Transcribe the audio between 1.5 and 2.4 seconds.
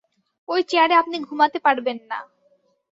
পারবেন না।